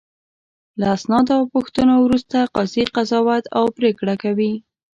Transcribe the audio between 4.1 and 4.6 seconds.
کوي.